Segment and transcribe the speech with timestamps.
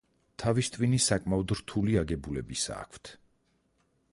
[0.43, 3.13] თავის ტვინი საკმაოდ რთული აგებულებისა აქვთ.